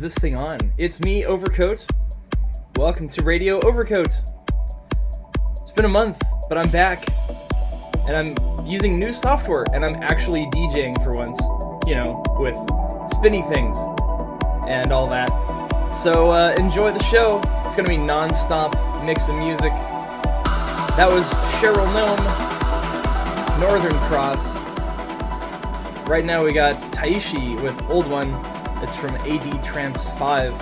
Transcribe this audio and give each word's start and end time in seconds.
this 0.00 0.14
thing 0.14 0.36
on? 0.36 0.58
It's 0.78 1.00
me, 1.00 1.24
Overcoat. 1.24 1.86
Welcome 2.76 3.08
to 3.08 3.22
Radio 3.22 3.58
Overcoat. 3.60 4.22
It's 5.62 5.72
been 5.72 5.84
a 5.84 5.88
month, 5.88 6.20
but 6.48 6.56
I'm 6.56 6.70
back. 6.70 7.04
And 8.06 8.16
I'm 8.16 8.66
using 8.66 8.98
new 8.98 9.12
software, 9.12 9.64
and 9.72 9.84
I'm 9.84 9.96
actually 9.96 10.46
DJing 10.46 11.02
for 11.02 11.14
once, 11.14 11.40
you 11.86 11.94
know, 11.94 12.22
with 12.38 12.54
spinny 13.10 13.42
things 13.42 13.76
and 14.68 14.92
all 14.92 15.08
that. 15.08 15.28
So 15.94 16.30
uh, 16.30 16.54
enjoy 16.58 16.92
the 16.92 17.02
show. 17.04 17.40
It's 17.66 17.74
gonna 17.74 17.88
be 17.88 17.96
non 17.96 18.32
stop 18.32 18.76
mix 19.04 19.28
of 19.28 19.36
music. 19.36 19.72
That 20.96 21.08
was 21.10 21.32
Cheryl 21.58 21.86
Gnome, 21.94 23.60
Northern 23.60 23.98
Cross. 24.08 24.60
Right 26.08 26.24
now 26.24 26.44
we 26.44 26.52
got 26.52 26.76
Taishi 26.92 27.60
with 27.62 27.80
Old 27.90 28.06
One. 28.06 28.32
It's 28.80 28.94
from 28.94 29.16
AD 29.16 29.64
Trans 29.64 30.08
5. 30.18 30.54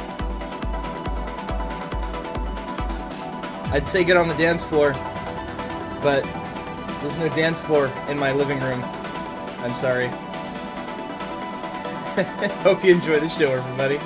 I'd 3.73 3.87
say 3.87 4.05
get 4.05 4.17
on 4.17 4.27
the 4.27 4.35
dance 4.35 4.65
floor, 4.65 4.93
but 6.03 6.25
there's 7.03 7.19
no 7.19 7.29
dance 7.29 7.61
floor 7.61 7.93
in 8.09 8.19
my 8.19 8.33
living 8.33 8.59
room. 8.61 8.83
I'm 9.63 9.75
sorry. 9.75 10.09
Hope 12.63 12.83
you 12.83 12.95
enjoy 12.95 13.21
the 13.21 13.29
show, 13.29 13.51
everybody. 13.51 13.99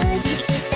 emergency. 0.00 0.69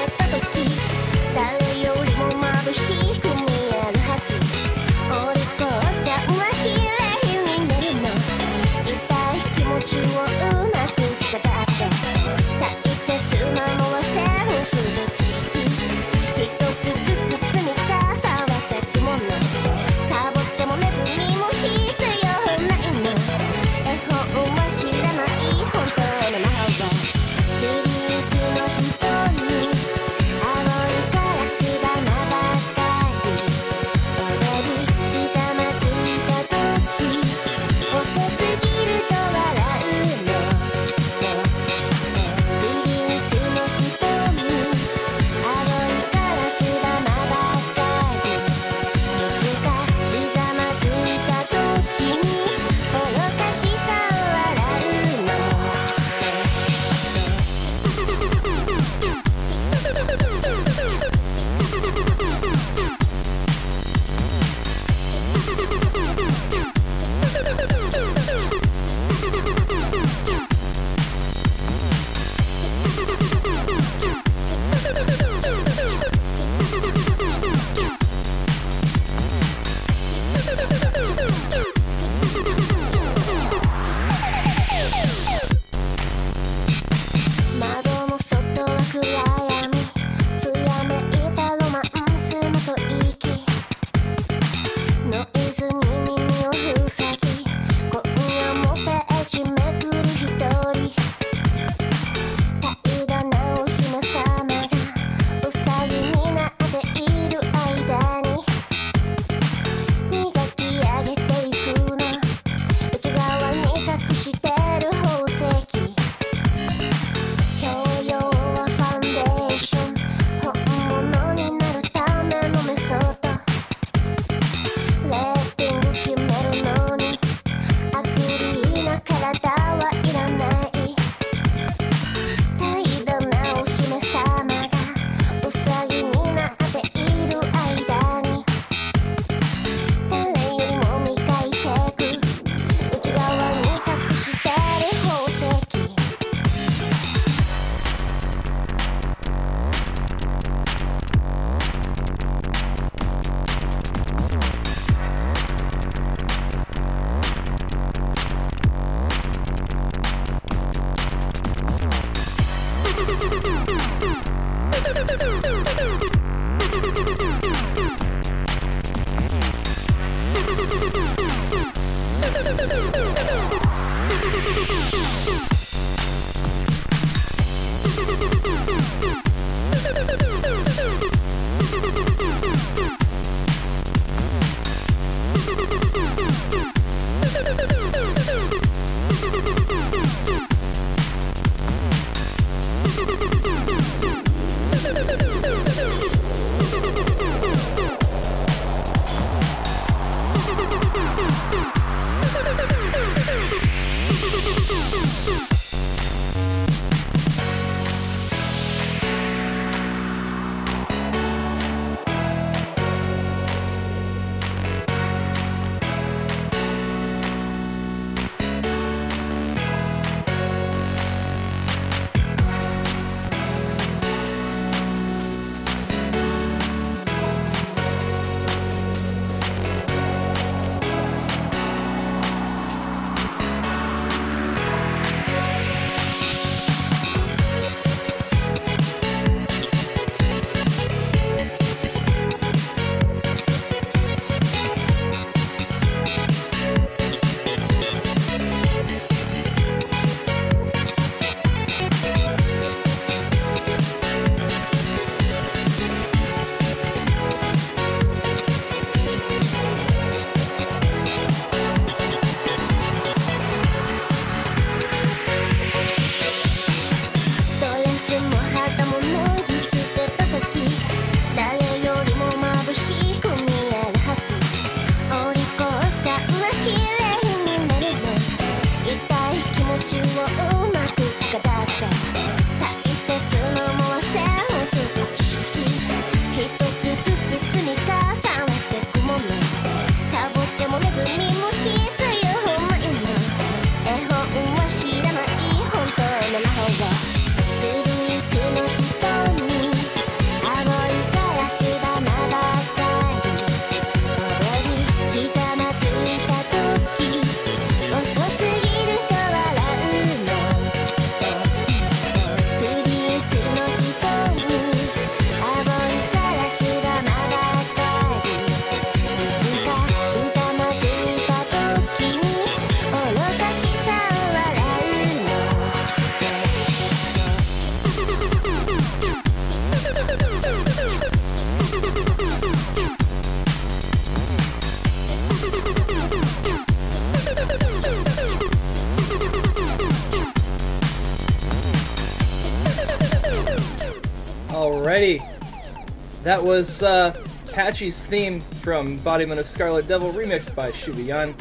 That 346.34 346.42
was 346.42 346.82
uh, 346.82 347.14
Patchy's 347.52 348.04
theme 348.04 348.40
from 348.40 348.88
Embodiment 348.88 349.38
of 349.38 349.46
Scarlet 349.46 349.86
Devil, 349.86 350.10
remixed 350.10 350.52
by 350.56 350.72
Shubiyan. 350.72 351.32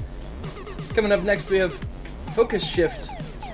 Coming 0.94 1.12
up 1.12 1.24
next, 1.24 1.50
we 1.50 1.58
have 1.58 1.74
Focus 2.36 2.64
Shift 2.64 3.10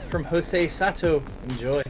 from 0.10 0.26
Jose 0.26 0.68
Sato. 0.68 1.24
Enjoy. 1.48 1.82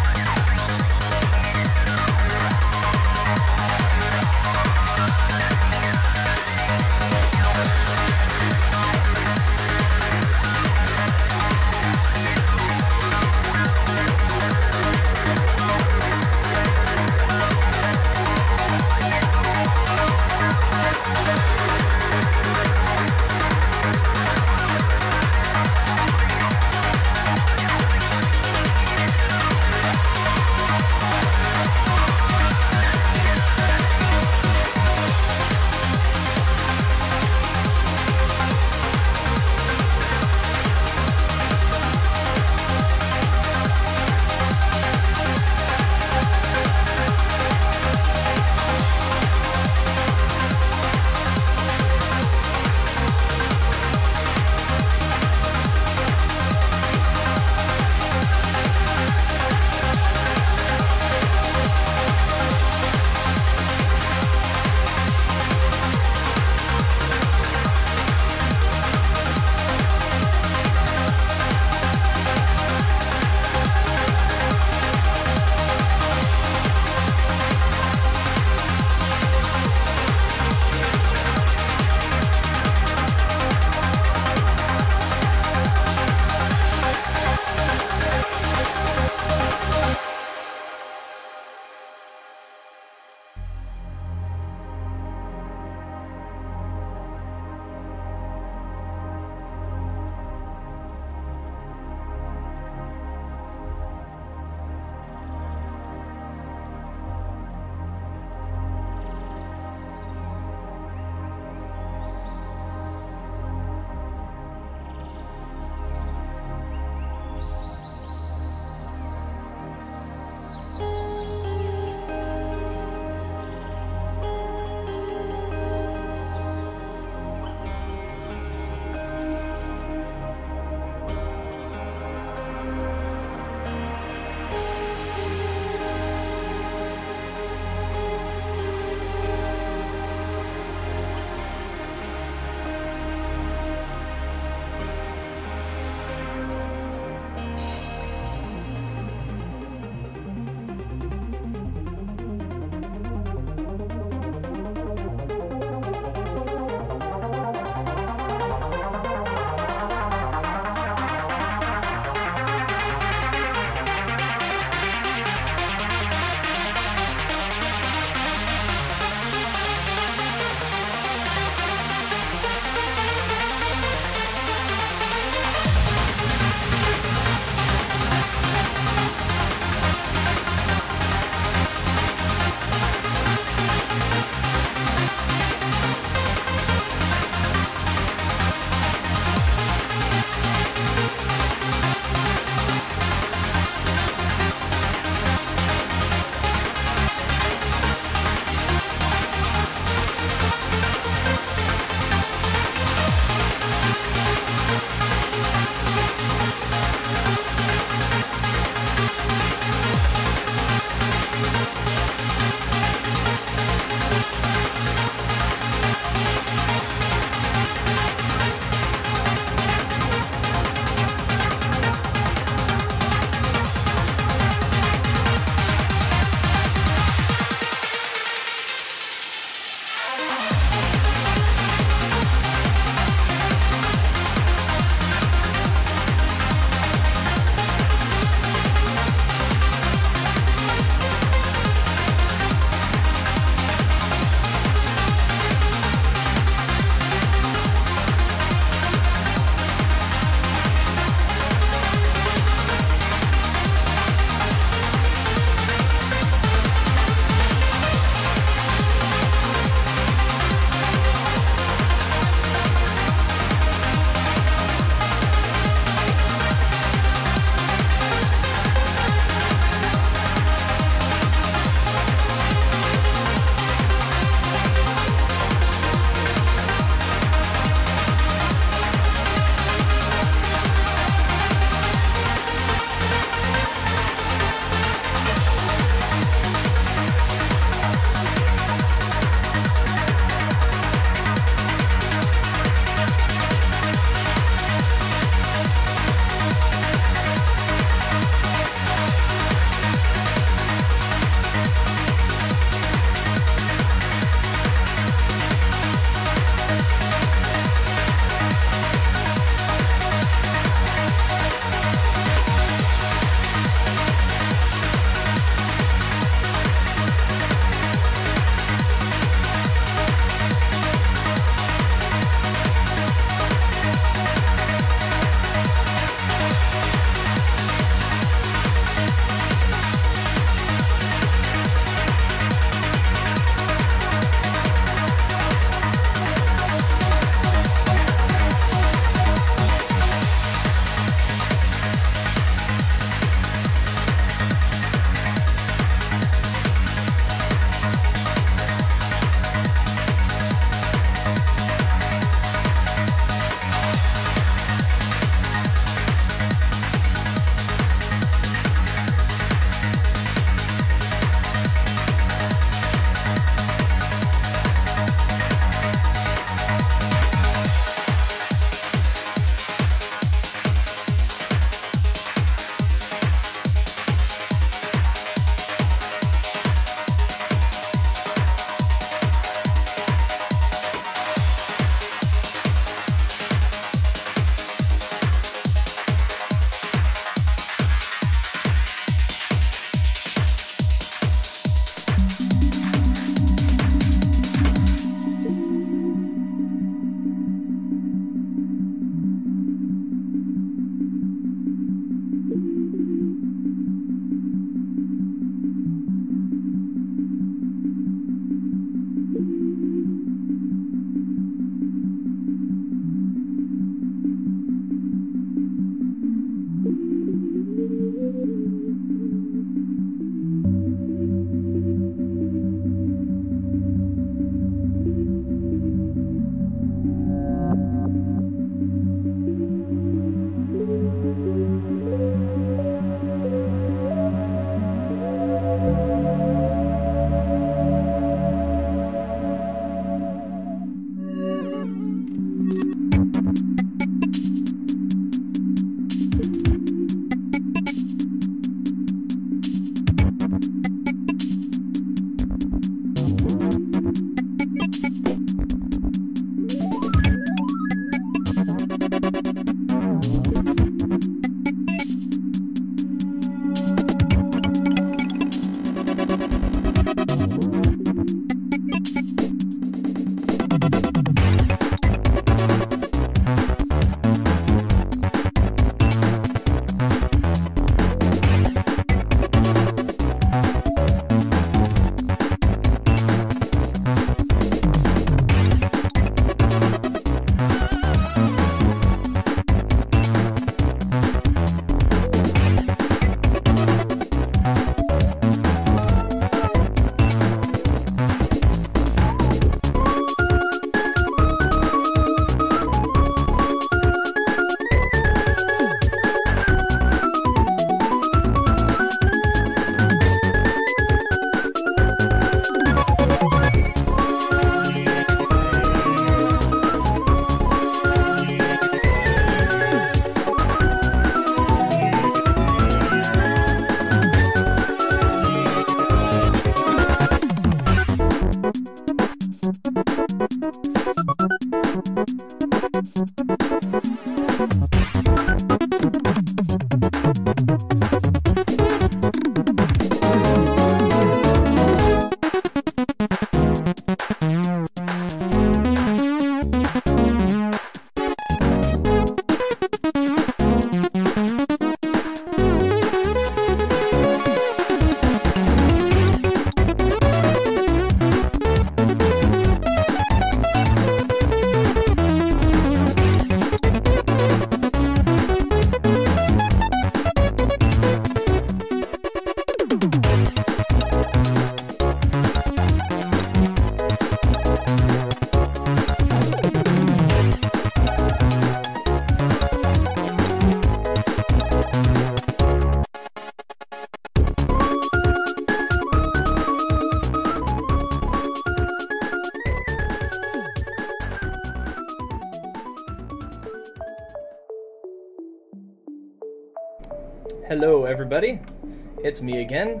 It's 599.28 599.42
me 599.42 599.60
again. 599.60 600.00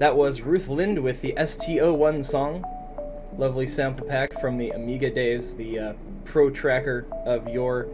That 0.00 0.16
was 0.18 0.42
Ruth 0.42 0.68
Lind 0.68 1.02
with 1.02 1.22
the 1.22 1.32
STO1 1.32 2.22
song. 2.22 2.62
Lovely 3.38 3.66
sample 3.66 4.06
pack 4.06 4.38
from 4.38 4.58
the 4.58 4.68
Amiga 4.68 5.08
days, 5.08 5.54
the 5.54 5.78
uh, 5.78 5.92
ProTracker 6.24 7.10
of 7.24 7.48
yore. 7.48 7.88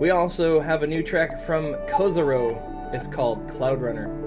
We 0.00 0.10
also 0.10 0.58
have 0.58 0.82
a 0.82 0.88
new 0.88 1.04
track 1.04 1.38
from 1.46 1.74
Kozaro. 1.86 2.92
It's 2.92 3.06
called 3.06 3.48
Cloud 3.48 3.80
Runner. 3.80 4.21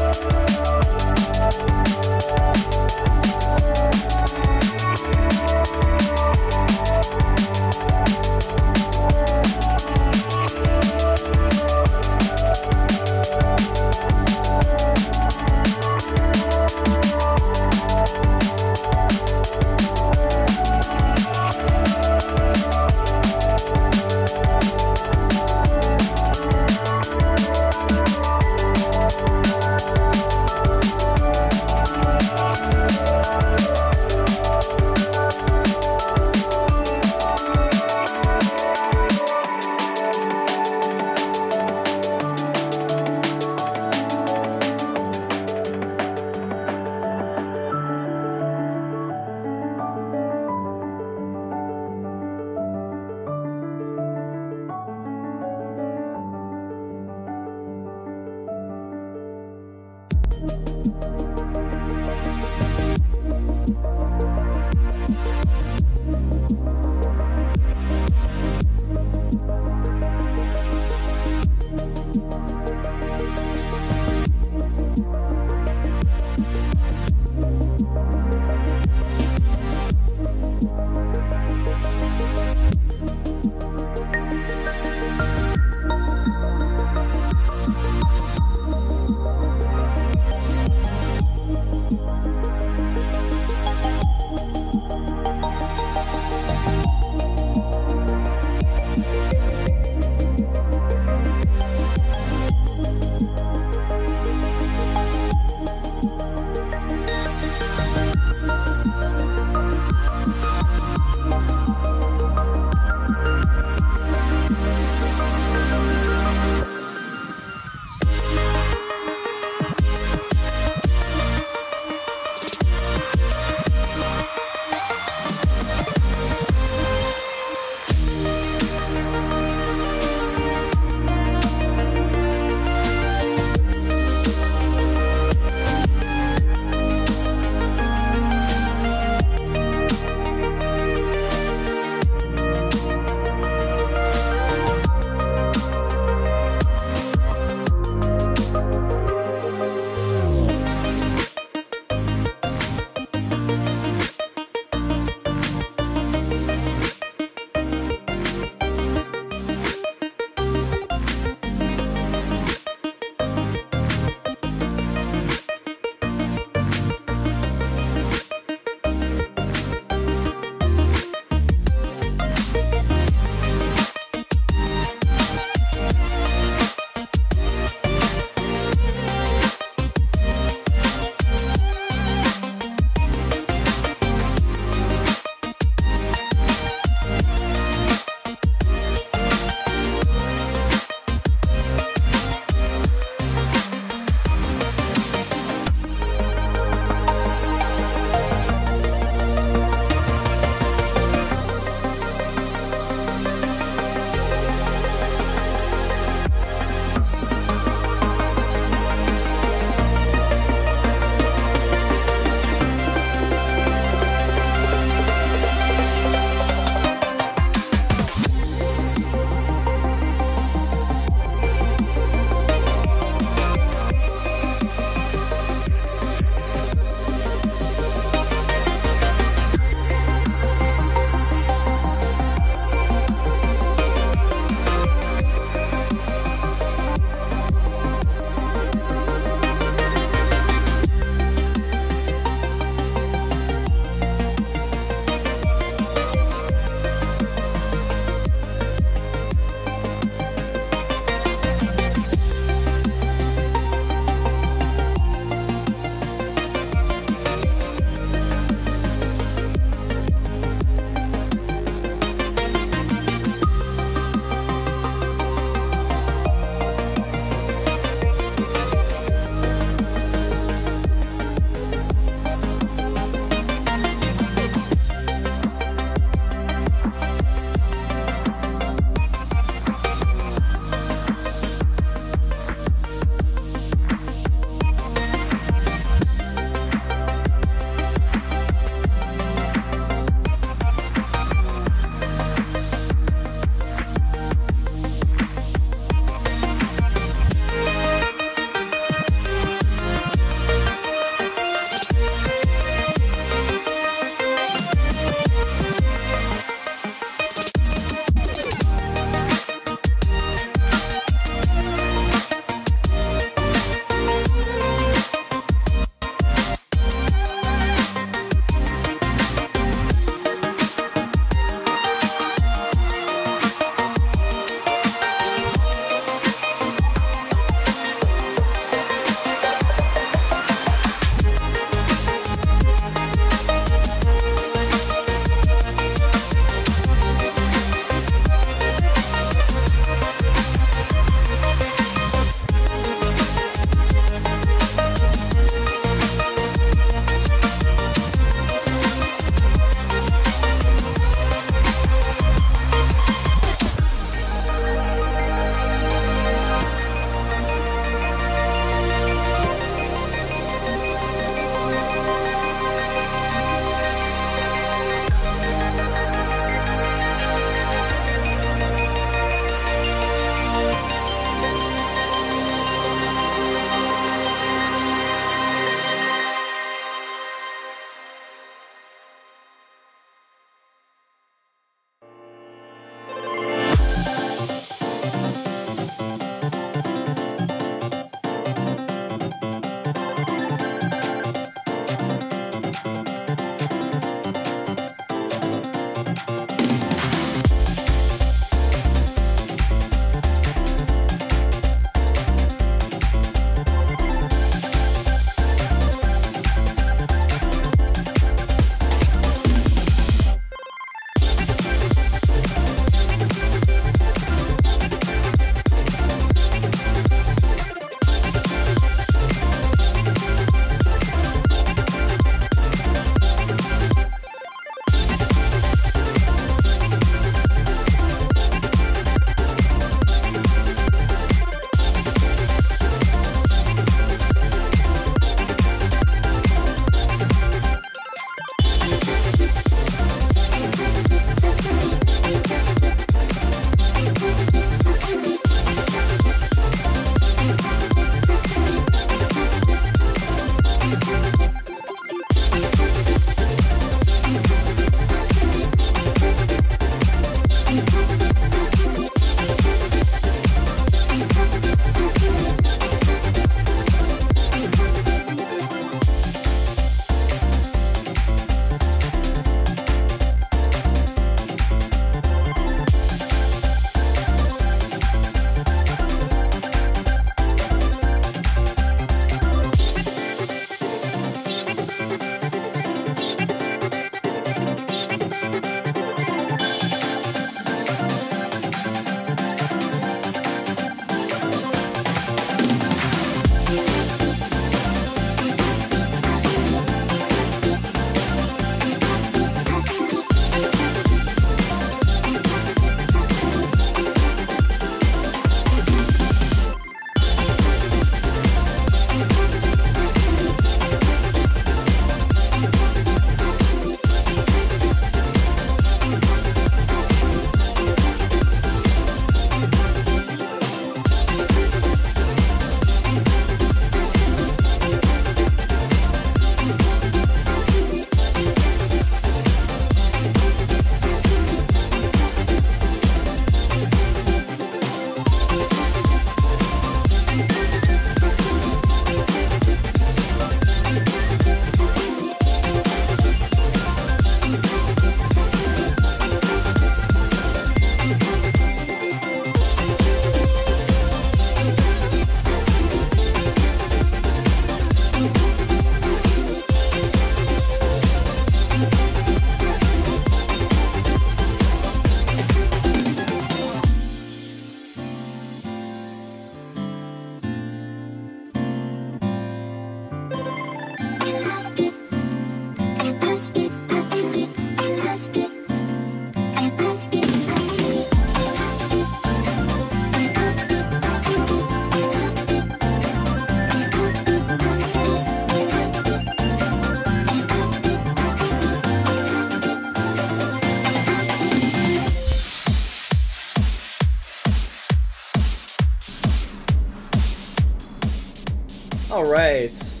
Alright. 599.18 600.00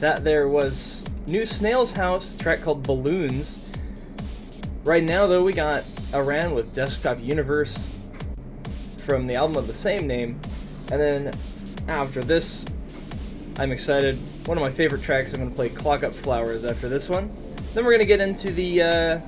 That 0.00 0.24
there 0.24 0.46
was 0.46 1.06
New 1.26 1.46
Snail's 1.46 1.94
House, 1.94 2.36
track 2.36 2.60
called 2.60 2.82
Balloons. 2.82 3.58
Right 4.84 5.02
now, 5.02 5.26
though, 5.26 5.42
we 5.42 5.54
got 5.54 5.84
Aran 6.12 6.54
with 6.54 6.74
Desktop 6.74 7.18
Universe 7.18 7.98
from 8.98 9.26
the 9.26 9.36
album 9.36 9.56
of 9.56 9.66
the 9.66 9.72
same 9.72 10.06
name. 10.06 10.38
And 10.92 11.00
then 11.00 11.34
after 11.88 12.20
this, 12.20 12.66
I'm 13.58 13.72
excited. 13.72 14.16
One 14.44 14.58
of 14.58 14.62
my 14.62 14.70
favorite 14.70 15.02
tracks, 15.02 15.32
I'm 15.32 15.40
going 15.40 15.48
to 15.48 15.56
play 15.56 15.70
Clock 15.70 16.04
Up 16.04 16.12
Flowers 16.12 16.62
after 16.66 16.90
this 16.90 17.08
one. 17.08 17.34
Then 17.72 17.86
we're 17.86 17.92
going 17.92 18.00
to 18.00 18.04
get 18.04 18.20
into 18.20 18.50
the 18.50 18.82
uh, 18.82 19.20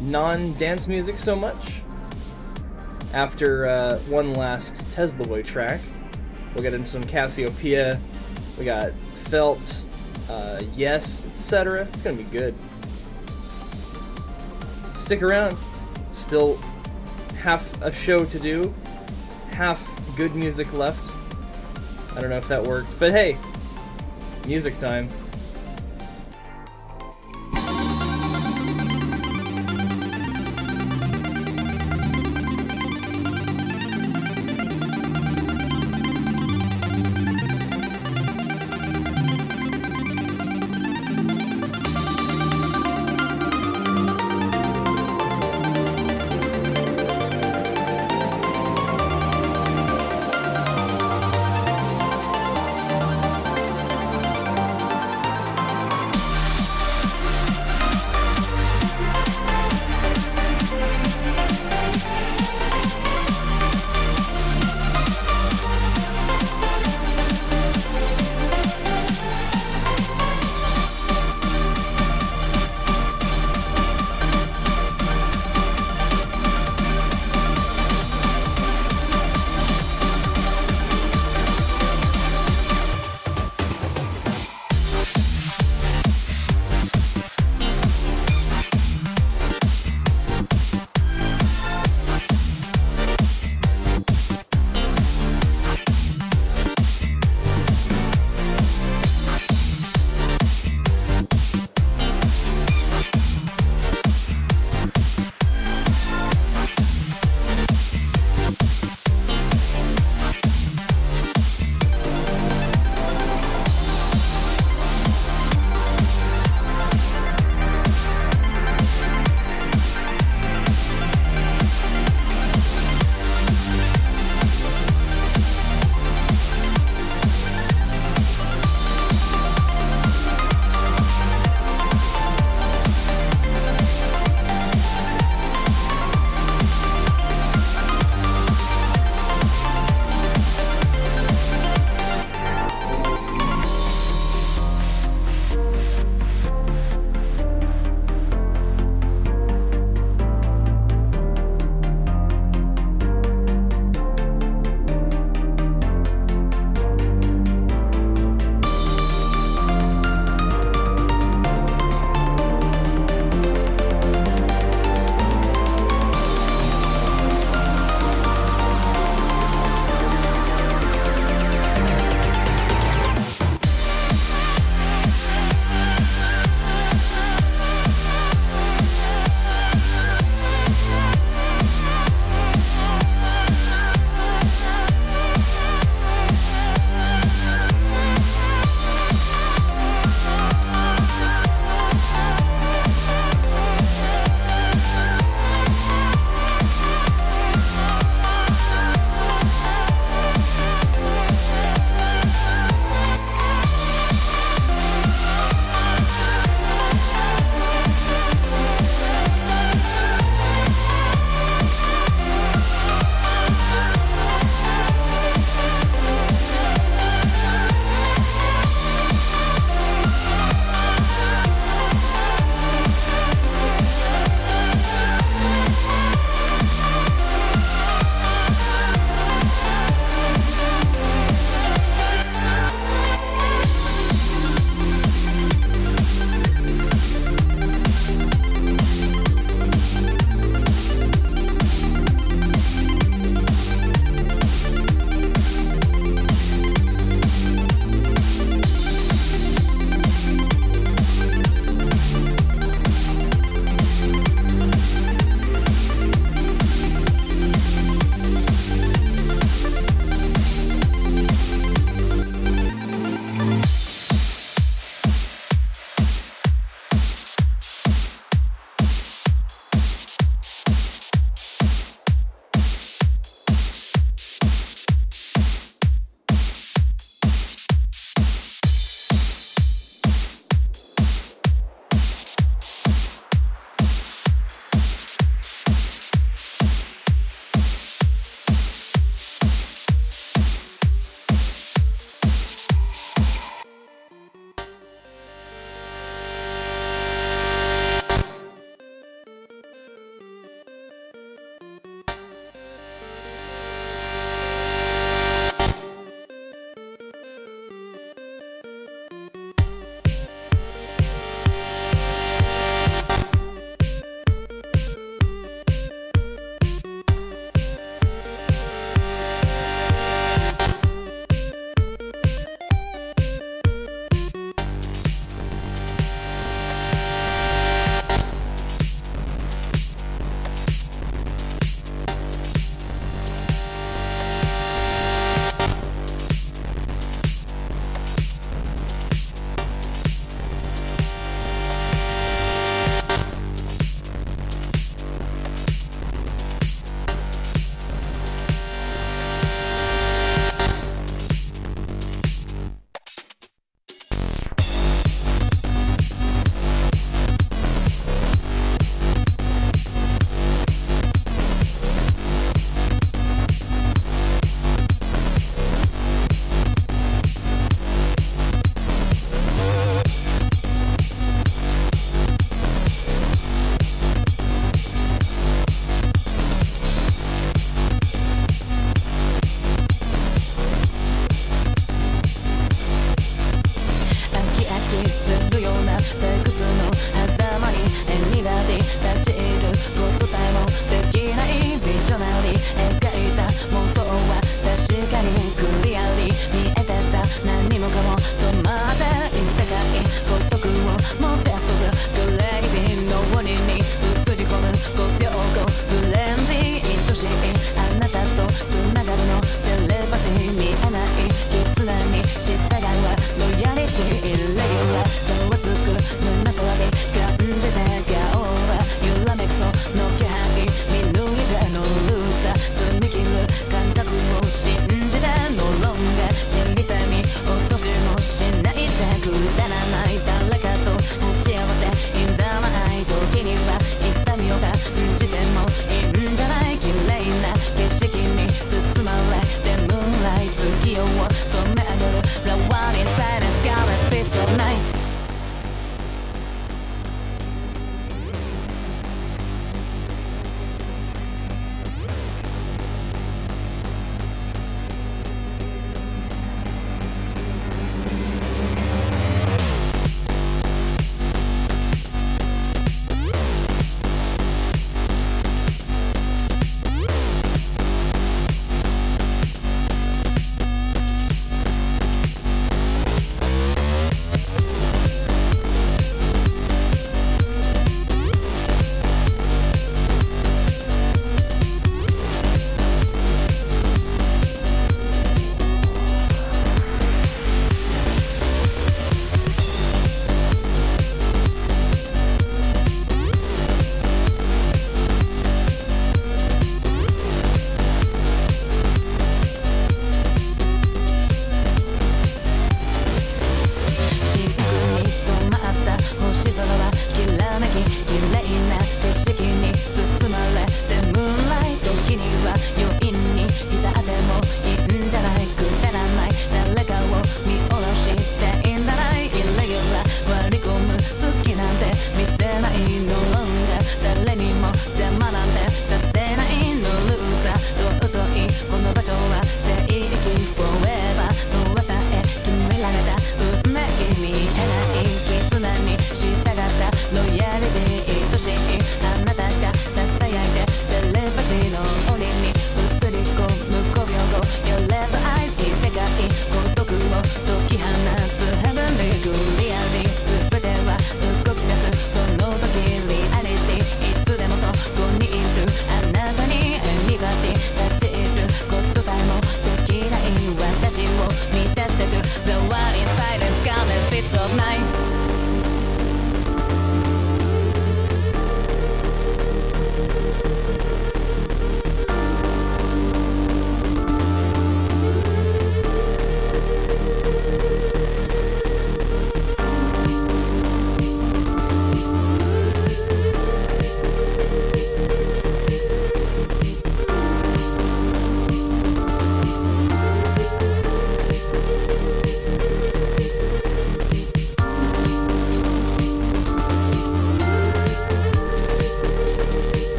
non 0.00 0.54
dance 0.54 0.88
music 0.88 1.18
so 1.18 1.36
much. 1.36 1.82
After 3.14 3.66
uh, 3.66 3.98
one 4.08 4.34
last 4.34 4.90
Tesla 4.90 5.24
Boy 5.24 5.44
track, 5.44 5.80
we'll 6.54 6.62
get 6.62 6.74
into 6.74 6.88
some 6.88 7.02
Casiopea. 7.02 8.00
We 8.58 8.64
got 8.64 8.92
Felt, 9.24 9.86
uh, 10.30 10.62
Yes, 10.74 11.26
etc. 11.26 11.82
It's 11.92 12.02
going 12.02 12.16
to 12.16 12.24
be 12.24 12.30
good. 12.30 12.54
Stick 14.96 15.22
around. 15.22 15.56
Still 16.12 16.58
half 17.38 17.80
a 17.82 17.92
show 17.92 18.24
to 18.24 18.38
do, 18.38 18.74
half 19.50 19.80
good 20.16 20.34
music 20.34 20.72
left. 20.72 21.10
I 22.14 22.20
don't 22.20 22.30
know 22.30 22.36
if 22.36 22.48
that 22.48 22.62
worked, 22.62 22.98
but 22.98 23.12
hey, 23.12 23.38
music 24.46 24.76
time. 24.78 25.08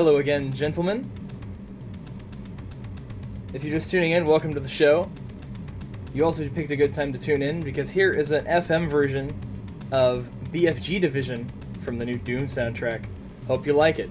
Hello 0.00 0.16
again, 0.16 0.50
gentlemen. 0.50 1.10
If 3.52 3.62
you're 3.62 3.74
just 3.74 3.90
tuning 3.90 4.12
in, 4.12 4.24
welcome 4.24 4.54
to 4.54 4.58
the 4.58 4.66
show. 4.66 5.10
You 6.14 6.24
also 6.24 6.48
picked 6.48 6.70
a 6.70 6.76
good 6.76 6.94
time 6.94 7.12
to 7.12 7.18
tune 7.18 7.42
in 7.42 7.60
because 7.60 7.90
here 7.90 8.10
is 8.10 8.30
an 8.30 8.46
FM 8.46 8.88
version 8.88 9.30
of 9.92 10.30
BFG 10.52 11.02
Division 11.02 11.46
from 11.82 11.98
the 11.98 12.06
new 12.06 12.16
Doom 12.16 12.44
soundtrack. 12.44 13.04
Hope 13.46 13.66
you 13.66 13.74
like 13.74 13.98
it. 13.98 14.08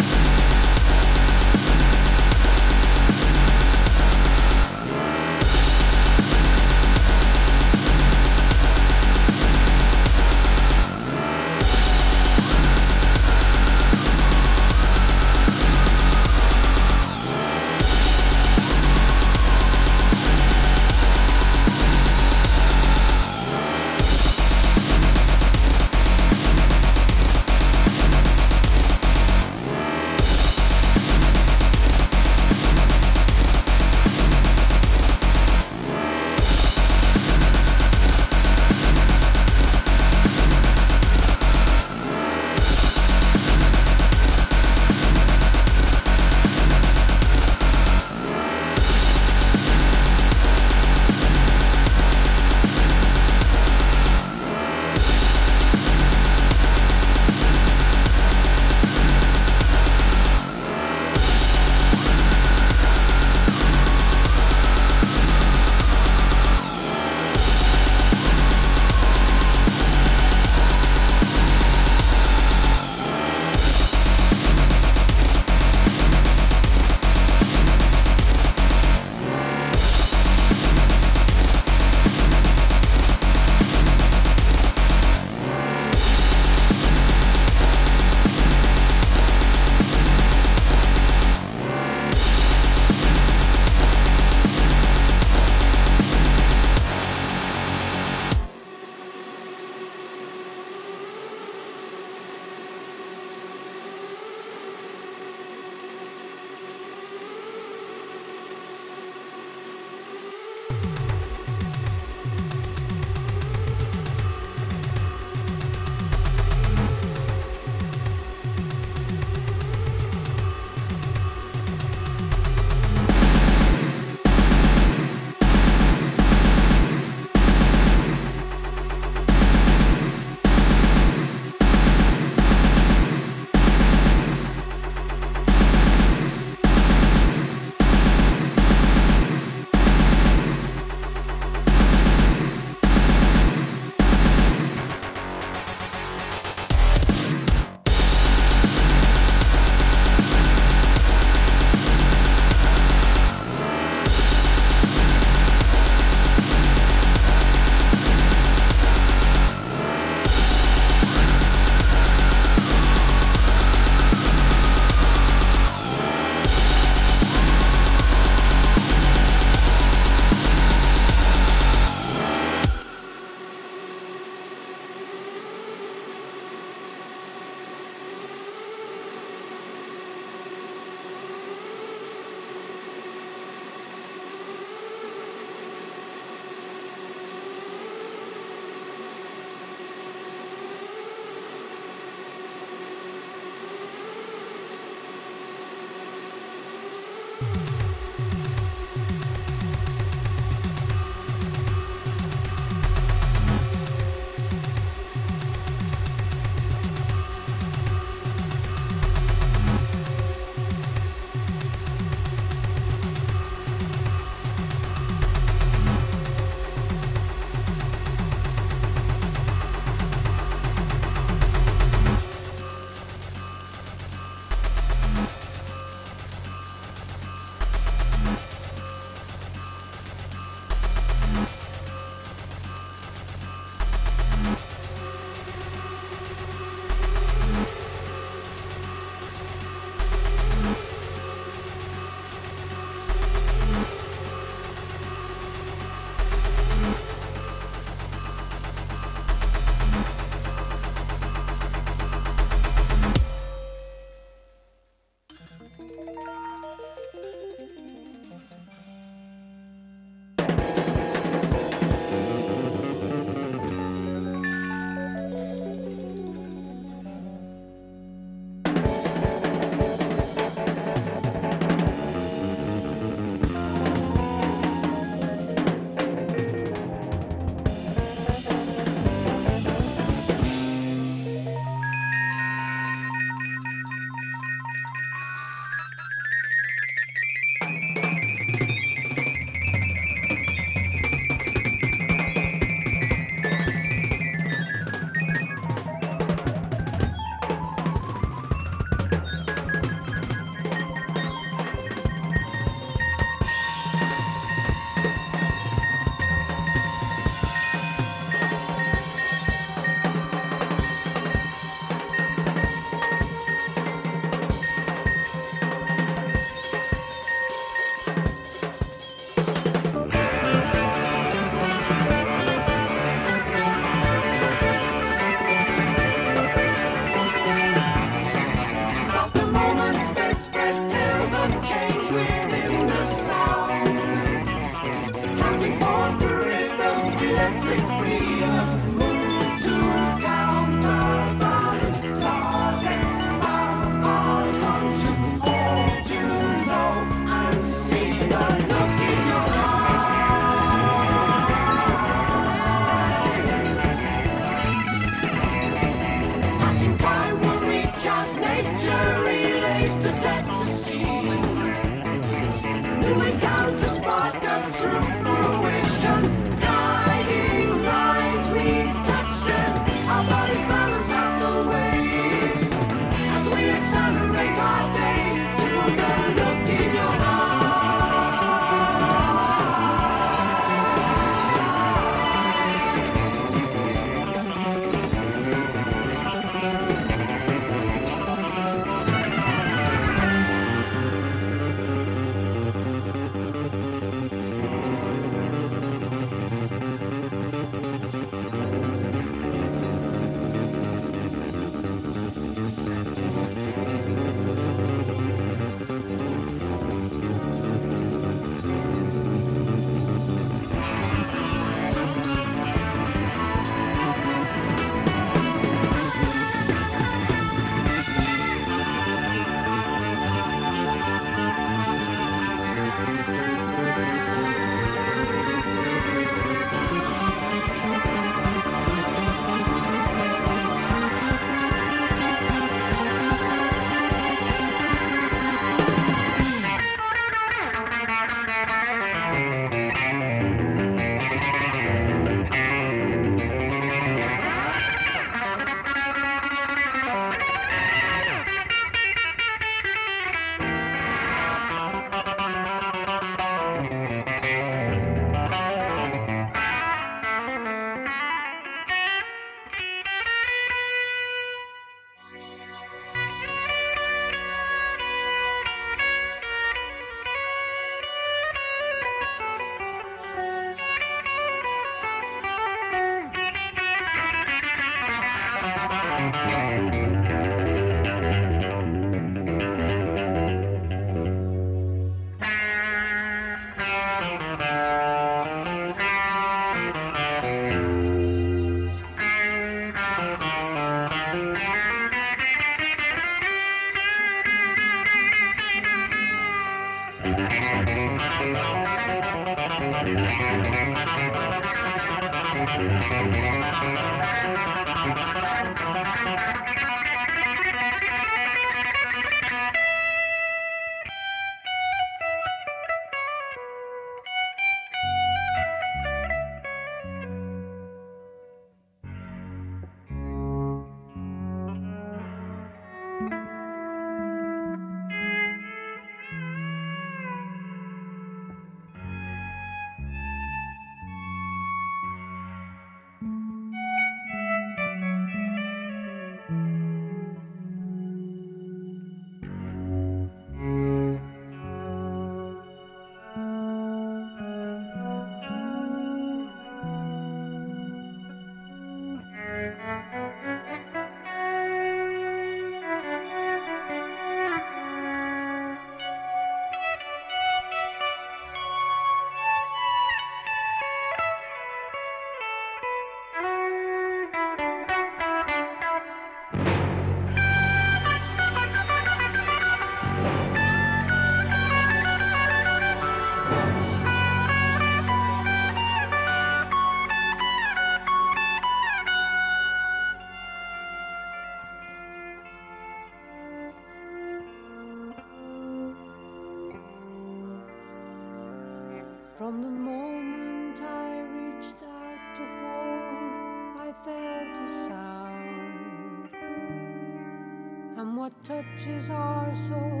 Touches 598.77 599.09
our 599.09 599.53
soul 599.55 600.00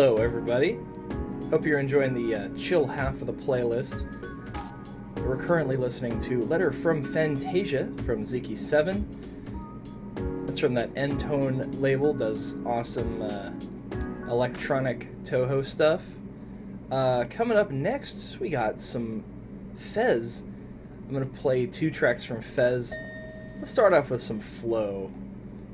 Hello, 0.00 0.18
everybody. 0.18 0.78
Hope 1.50 1.66
you're 1.66 1.80
enjoying 1.80 2.14
the 2.14 2.32
uh, 2.32 2.48
chill 2.56 2.86
half 2.86 3.20
of 3.20 3.26
the 3.26 3.32
playlist. 3.32 4.06
We're 5.26 5.36
currently 5.36 5.76
listening 5.76 6.20
to 6.20 6.40
Letter 6.42 6.70
from 6.70 7.02
Fantasia 7.02 7.86
from 8.04 8.22
Ziki7. 8.22 10.46
That's 10.46 10.60
from 10.60 10.74
that 10.74 10.90
N-Tone 10.94 11.68
label, 11.80 12.14
does 12.14 12.64
awesome 12.64 13.22
uh, 13.22 13.50
electronic 14.30 15.20
Touhou 15.24 15.66
stuff. 15.66 16.04
Uh, 16.92 17.24
coming 17.28 17.58
up 17.58 17.72
next, 17.72 18.38
we 18.38 18.50
got 18.50 18.80
some 18.80 19.24
Fez. 19.74 20.44
I'm 21.08 21.12
gonna 21.12 21.26
play 21.26 21.66
two 21.66 21.90
tracks 21.90 22.22
from 22.22 22.40
Fez. 22.40 22.94
Let's 23.56 23.70
start 23.70 23.92
off 23.92 24.10
with 24.10 24.22
some 24.22 24.38
Flow, 24.38 25.10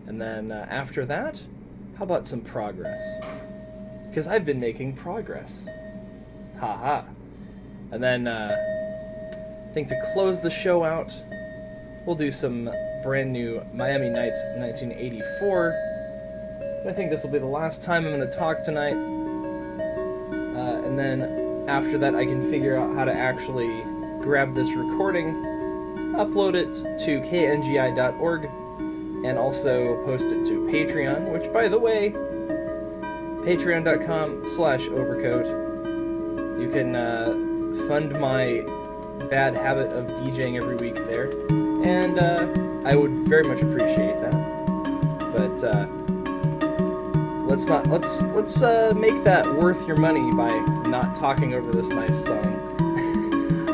and 0.07 0.19
then 0.19 0.51
uh, 0.51 0.67
after 0.71 1.05
that, 1.05 1.43
how 1.99 2.05
about 2.05 2.27
some 2.27 2.41
Progress? 2.41 3.21
Because 4.15 4.29
I've 4.29 4.45
been 4.45 4.61
making 4.61 4.95
progress. 4.95 5.69
Haha. 6.61 7.03
And 7.91 8.01
then, 8.01 8.29
uh, 8.29 8.55
I 8.57 9.73
think 9.73 9.89
to 9.89 10.01
close 10.13 10.41
the 10.41 10.51
show 10.51 10.85
out, 10.85 11.13
we'll 12.07 12.15
do 12.15 12.31
some 12.31 12.71
brand 13.03 13.33
new 13.33 13.61
Miami 13.75 14.11
Nights 14.11 14.41
1984. 14.57 15.75
I 16.89 16.93
think 16.93 17.11
this 17.11 17.25
will 17.25 17.33
be 17.33 17.41
the 17.41 17.47
last 17.47 17.83
time 17.83 18.05
I'm 18.05 18.17
going 18.17 18.31
to 18.31 18.39
talk 18.39 18.63
tonight. 18.63 18.95
Uh, 18.95 20.87
and 20.87 20.97
then 20.97 21.69
after 21.69 21.99
that, 21.99 22.15
I 22.15 22.25
can 22.25 22.49
figure 22.53 22.77
out 22.77 22.95
how 22.95 23.05
to 23.05 23.13
actually 23.13 23.83
grab 24.23 24.55
this 24.55 24.71
recording, 24.77 25.35
upload 26.15 26.55
it 26.55 26.73
to 27.05 27.21
kngi.org, 27.21 28.45
and 29.25 29.37
also 29.37 30.01
post 30.05 30.27
it 30.27 30.45
to 30.45 30.61
Patreon, 30.69 31.33
which, 31.33 31.53
by 31.53 31.67
the 31.67 31.81
way, 31.81 32.15
patreon.com 33.45 34.49
slash 34.49 34.89
overcoat. 34.89 35.45
You 36.59 36.71
can 36.71 36.97
uh, 36.97 37.27
fund 37.87 38.19
my 38.19 38.65
bad 39.29 39.55
habit 39.55 39.93
of 39.93 40.07
DJing 40.21 40.57
every 40.57 40.77
week 40.77 40.95
there, 40.95 41.29
and 41.85 42.19
uh, 42.19 42.89
I 42.89 42.97
would 42.97 43.11
very 43.29 43.45
much 43.45 43.61
appreciate 43.61 44.19
that. 44.21 44.33
But 45.37 45.63
uh, 45.63 45.87
let's 47.45 47.67
not 47.67 47.87
let's 47.89 48.23
let's 48.35 48.63
uh, 48.63 48.95
make 48.97 49.23
that 49.25 49.47
worth 49.47 49.87
your 49.87 49.99
money 49.99 50.33
by 50.33 50.51
not 50.89 51.15
talking 51.15 51.55
over 51.55 51.71
this 51.71 51.91
nice 51.91 52.25
song. 52.25 52.61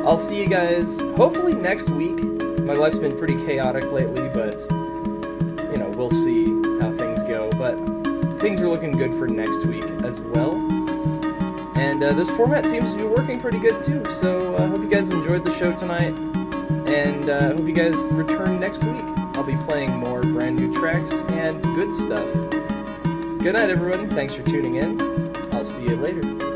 I'll 0.05 0.18
see 0.18 0.42
you 0.42 0.48
guys 0.48 0.98
hopefully 1.16 1.55
next 1.55 1.90
week. 1.90 2.18
My 2.60 2.74
life's 2.74 2.98
been 2.98 3.16
pretty 3.16 3.36
chaotic 3.47 3.84
lately, 3.92 4.28
but 4.30 4.60
you 5.70 5.78
know 5.78 5.92
we'll 5.97 6.10
see 6.10 6.49
things 8.41 8.62
are 8.62 8.69
looking 8.69 8.93
good 8.93 9.12
for 9.12 9.29
next 9.29 9.67
week 9.67 9.85
as 10.03 10.19
well. 10.21 10.55
And 11.77 12.03
uh, 12.03 12.15
this 12.15 12.31
format 12.31 12.65
seems 12.65 12.93
to 12.93 12.99
be 12.99 13.05
working 13.05 13.39
pretty 13.39 13.59
good 13.59 13.83
too. 13.83 14.03
So 14.12 14.55
I 14.57 14.61
uh, 14.61 14.69
hope 14.69 14.81
you 14.81 14.89
guys 14.89 15.11
enjoyed 15.11 15.45
the 15.45 15.53
show 15.53 15.77
tonight, 15.77 16.15
and 16.89 17.29
uh, 17.29 17.55
hope 17.55 17.67
you 17.67 17.75
guys 17.75 17.95
return 18.09 18.59
next 18.59 18.83
week. 18.85 19.05
I'll 19.35 19.45
be 19.45 19.57
playing 19.67 19.93
more 19.97 20.23
brand 20.23 20.57
new 20.57 20.73
tracks 20.73 21.12
and 21.12 21.62
good 21.62 21.93
stuff. 21.93 22.33
Good 23.43 23.53
night, 23.53 23.71
everyone. 23.71 24.09
Thanks 24.11 24.35
for 24.35 24.43
tuning 24.43 24.77
in. 24.77 25.01
I'll 25.53 25.65
see 25.65 25.83
you 25.83 25.97
later. 25.97 26.49